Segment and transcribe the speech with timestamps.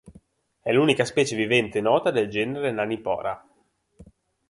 [0.63, 3.39] È l'unica specie vivente nota del genere Nanipora.